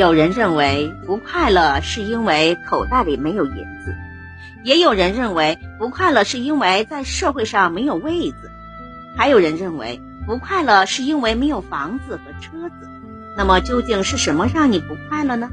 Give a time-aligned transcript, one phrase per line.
[0.00, 3.94] 有人认为不快乐是因为口袋里没有银子，
[4.64, 8.50] 也有人认为不快乐是因为在社会上没有位子，
[9.14, 12.88] 还有人认为不快乐是因为没有房子和车子。
[13.36, 15.50] 那么究竟是什么让你不快乐呢？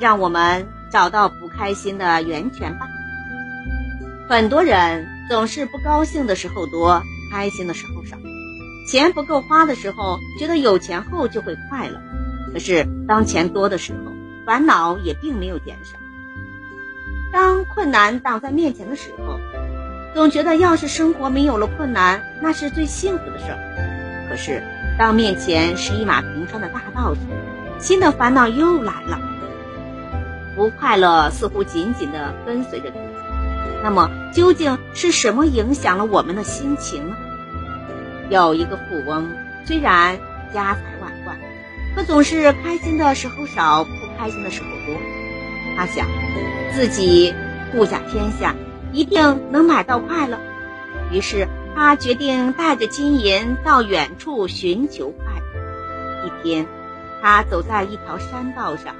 [0.00, 2.88] 让我们找到不开心的源泉吧。
[4.26, 8.16] 很多人总是不高兴的时候多，开心的时候少。
[8.88, 12.00] 钱不够花的时候，觉得有钱后就会快乐。
[12.52, 14.12] 可是当钱多的时候，
[14.46, 15.98] 烦恼也并没有减少。
[17.32, 19.38] 当困难挡在面前的时候，
[20.14, 24.28] 总觉得要是生活没有了困难，那是最幸福的事儿。
[24.28, 24.62] 可是
[24.98, 27.20] 当面前是一马平川的大道时，
[27.78, 29.18] 新的烦恼又来了。
[30.54, 33.02] 不快乐似乎紧紧地跟随着自己。
[33.82, 37.16] 那么究竟是什么影响了我们的心情呢？
[38.28, 39.30] 有一个富翁，
[39.64, 40.18] 虽然
[40.52, 40.80] 家财，
[41.94, 44.96] 可总是开心的时候少，不开心的时候多。
[45.76, 46.06] 他想，
[46.72, 47.34] 自己
[47.72, 48.54] 富甲天下，
[48.92, 50.38] 一定能买到快乐。
[51.10, 56.26] 于是他决定带着金银到远处寻求快乐。
[56.26, 56.66] 一天，
[57.20, 58.94] 他走在一条山道上，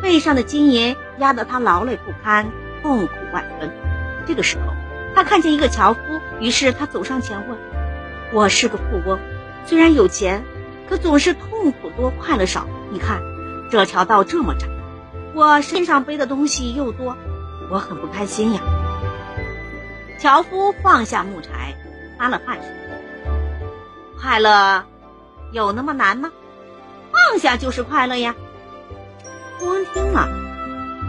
[0.00, 2.46] 背上的金银压得他劳累不堪，
[2.82, 3.70] 痛苦万分。
[4.26, 4.72] 这个时候，
[5.14, 6.00] 他看见一个樵夫，
[6.40, 7.58] 于是他走上前问。
[8.32, 9.18] 我是个富翁，
[9.66, 10.44] 虽然有钱，
[10.88, 12.66] 可总是痛苦多，快乐少。
[12.90, 13.20] 你看，
[13.70, 14.68] 这条道这么窄，
[15.34, 17.16] 我身上背的东西又多，
[17.70, 18.60] 我很不开心呀。
[20.18, 21.74] 樵夫放下木柴，
[22.16, 22.64] 擦了汗说
[24.20, 24.84] ：“快乐
[25.52, 26.30] 有那么难吗？
[27.12, 28.34] 放下就是快乐呀。”
[29.58, 30.28] 富翁听了，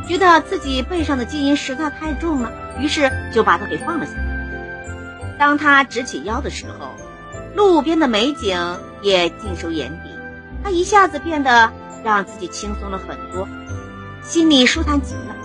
[0.08, 5.38] 觉得自己背上的金银实在太重了，于是就把它给放了下来。
[5.38, 6.96] 当他直起腰的时候。
[7.58, 8.56] 路边的美景
[9.02, 10.12] 也尽收眼底，
[10.64, 11.72] 他一下子变得
[12.04, 13.48] 让自己轻松了很多，
[14.22, 15.36] 心里舒坦极了。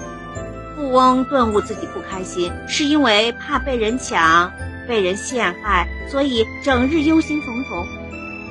[0.77, 4.53] 富翁顿悟自己不开心，是因为怕被人抢、
[4.87, 7.87] 被人陷害，所以整日忧心忡忡，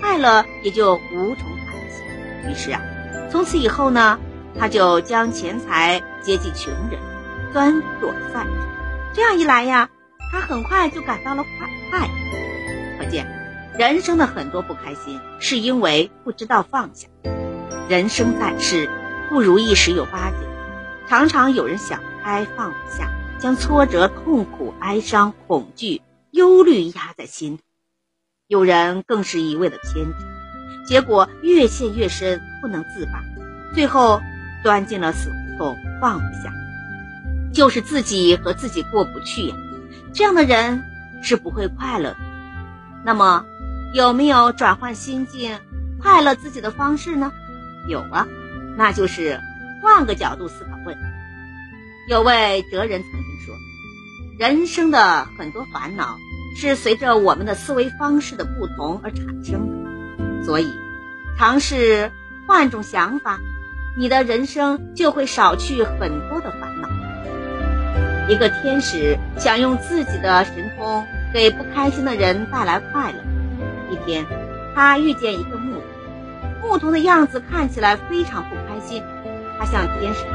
[0.02, 2.50] 快乐也就无从谈起。
[2.50, 2.82] 于是啊，
[3.30, 4.20] 从此以后呢，
[4.58, 7.00] 他就将钱财接济穷人，
[7.54, 8.48] 钻躲散。
[9.14, 9.88] 这样一来呀，
[10.32, 12.10] 他很快就感到了快快。
[12.98, 13.41] 可见。
[13.78, 17.08] 人生的很多不开心，是因为不知道放下。
[17.88, 18.90] 人生在世，
[19.30, 20.38] 不如意十有八九，
[21.08, 23.10] 常常有人想不开放不下，
[23.40, 26.02] 将挫折、痛苦、哀伤、恐惧、
[26.32, 27.64] 忧虑压在心头；
[28.48, 30.26] 有人更是一味的偏执，
[30.86, 33.24] 结果越陷越深，不能自拔，
[33.74, 34.22] 最后
[34.64, 36.54] 钻进了死胡同，放不下，
[37.54, 39.56] 就是自己和自己过不去呀。
[40.14, 40.84] 这样的人
[41.24, 42.18] 是不会快乐的。
[43.06, 43.46] 那么。
[43.94, 45.60] 有没有转换心境、
[46.02, 47.32] 快乐自己的方式呢？
[47.90, 48.26] 有啊，
[48.78, 49.40] 那就是
[49.82, 51.02] 换个角度思考问题。
[52.08, 53.56] 有位哲人曾经说
[54.40, 56.18] ：“人生的很多烦恼
[56.56, 60.72] 是随着我们的思维方式的不同而产生的，所以
[61.38, 62.12] 尝试
[62.48, 63.40] 换种想法，
[63.98, 66.88] 你的人生就会少去很多的烦恼。”
[68.30, 73.31] 一个天使想用自己的神通给不开心的人带来快乐。
[73.92, 74.26] 一天，
[74.74, 79.04] 他遇见一个牧童，牧童的样子看起来非常不开心。
[79.60, 80.26] 他向天使：“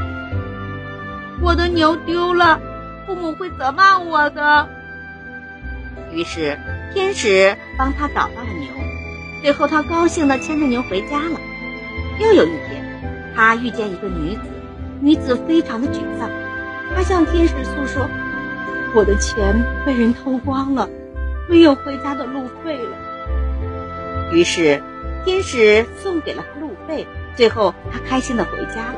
[1.41, 2.61] 我的牛丢了，
[3.05, 4.69] 父母会责骂我的。”
[6.13, 6.57] 于是，
[6.93, 8.69] 天使帮他找到了牛。
[9.41, 11.39] 最后，他高兴地牵着牛回家了。
[12.19, 12.85] 又有一天，
[13.35, 14.41] 他遇见一个女子，
[15.01, 16.29] 女子非常的沮丧。
[16.95, 18.07] 她向天使诉说
[18.95, 20.89] ：“我的钱被人偷光了，
[21.49, 22.91] 没有回家的路费了。”
[24.31, 24.81] 于是，
[25.25, 27.07] 天使送给了他路费。
[27.35, 28.95] 最后，他开心的回家了。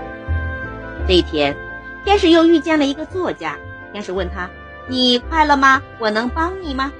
[1.08, 1.56] 这一天，
[2.06, 3.58] 天使又遇见了一个作家。
[3.92, 4.50] 天使问他
[4.88, 5.82] ：“你快乐吗？
[6.00, 6.92] 我能帮你吗？”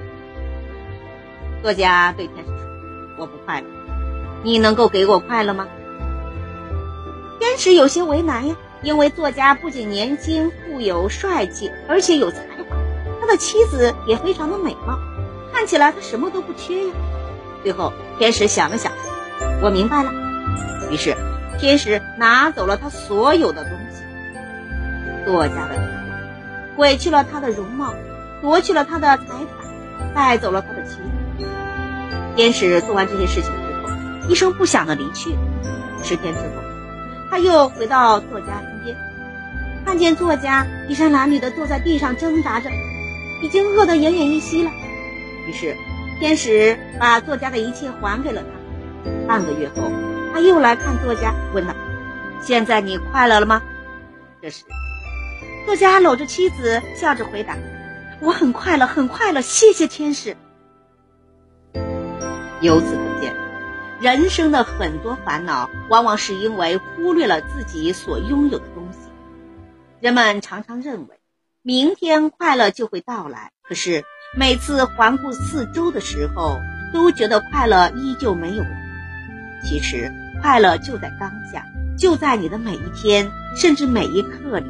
[1.62, 2.66] 作家对天使说
[3.18, 3.66] ：“我不快乐，
[4.42, 5.68] 你能够给我快乐吗？”
[7.40, 12.76] 天使有些为难呀，因为作家不仅年轻、富有、帅气，而且有才华，
[13.20, 14.98] 他的妻子也非常的美貌，
[15.52, 16.94] 看起来他什么都不缺呀。
[17.62, 18.92] 最后，天使想了想，
[19.62, 20.12] 我明白了。
[20.90, 21.16] 于是，
[21.58, 24.02] 天使拿走了他所有的东西。
[25.26, 25.78] 作家的
[26.76, 27.94] 毁去了他的容貌，
[28.40, 30.96] 夺去了他的财产，带走了他的妻
[31.38, 31.46] 子。
[32.34, 35.36] 天使做完这些事情之后，一声不响的离去。
[36.02, 36.62] 十天之后，
[37.30, 38.96] 他又回到作家身边，
[39.84, 42.70] 看见作家衣衫褴褛的坐在地上挣扎着，
[43.42, 44.70] 已经饿得奄奄一息了。
[45.46, 45.76] 于是。
[46.20, 49.26] 天使把作家的一切还给了他。
[49.26, 49.90] 半个月后，
[50.34, 51.74] 他又来看作家，问道
[52.42, 53.62] ：“现在你快乐了吗？
[54.42, 54.64] 这时，
[55.64, 57.56] 作家搂着妻子，笑着回答
[58.20, 60.36] ：“我很快乐，很快乐，谢谢天使。”
[62.60, 63.34] 由此可见，
[64.02, 68.98] 人生的很多烦恼，往往是因为忽略了自己所拥有的东西。
[70.00, 71.18] 人们常常认为，
[71.62, 76.60] 明天快乐就会到来，可是每次环顾四周的时候，
[76.92, 78.64] 都觉得快乐依旧没有。
[79.64, 81.66] 其实，快乐就在当下，
[81.98, 84.66] 就在你的每一天，甚至每一刻里。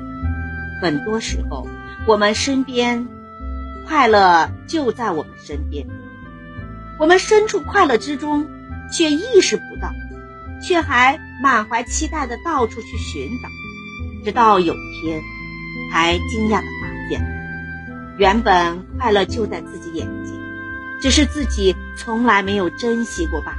[0.81, 1.69] 很多时候，
[2.07, 3.07] 我们身边，
[3.87, 5.87] 快乐就在我们身边，
[6.99, 8.49] 我们身处快乐之中，
[8.91, 9.91] 却意识不到，
[10.63, 13.49] 却还满怀期待的到处去寻找。
[14.25, 15.21] 直到有一天，
[15.93, 17.40] 才惊讶的发现，
[18.21, 20.35] 原本快乐就在自己眼前，
[21.01, 23.59] 只是自己从来没有珍惜过罢了。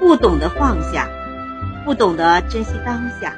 [0.00, 1.10] 不懂得放下，
[1.84, 3.36] 不懂得珍惜当下，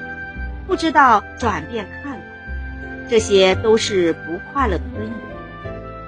[0.69, 2.19] 不知道转变看法，
[3.11, 5.13] 这些都是不快乐的根源。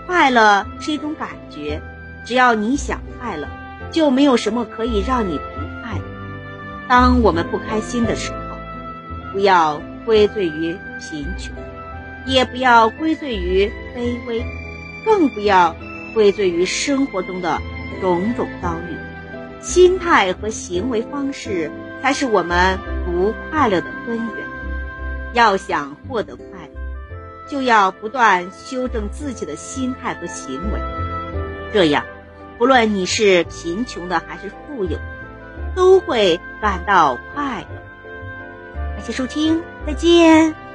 [0.07, 1.83] 快乐是一种感觉，
[2.25, 3.49] 只要你想快乐，
[3.91, 6.05] 就没有什么可以让你不快乐。
[6.87, 8.39] 当我们不开心的时候，
[9.33, 11.53] 不要归罪于贫穷，
[12.27, 14.45] 也不要归罪于卑微，
[15.05, 15.75] 更不要
[16.13, 17.61] 归罪于生活中的
[18.01, 19.63] 种种遭遇。
[19.63, 21.71] 心态和行为方式
[22.03, 24.47] 才是我们不快乐的根源。
[25.33, 26.45] 要想获得快
[26.75, 26.81] 乐，
[27.49, 30.81] 就要不断修正自己的心态和行为，
[31.73, 32.05] 这样，
[32.59, 34.99] 不论你是贫穷的还是富有，
[35.75, 37.83] 都会感到快乐。
[38.95, 40.66] 感谢收听，再见。